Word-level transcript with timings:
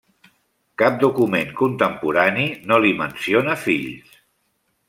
Cap 0.81 0.97
document 1.03 1.53
contemporani 1.59 2.49
no 2.73 2.83
li 2.87 2.97
menciona 3.05 3.59
fills. 3.67 4.21